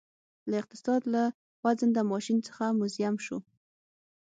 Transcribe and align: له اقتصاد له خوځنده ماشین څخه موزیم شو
له 0.49 0.55
اقتصاد 0.63 1.01
له 1.13 1.23
خوځنده 1.59 2.01
ماشین 2.11 2.37
څخه 2.47 2.63
موزیم 2.77 3.15
شو 3.25 3.37